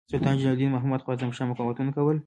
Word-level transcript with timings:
سلطان 0.09 0.37
جلال 0.39 0.53
الدین 0.53 0.71
محمد 0.71 1.01
خوارزمشاه 1.03 1.47
مقاومتونه 1.47 1.91
کول. 1.97 2.17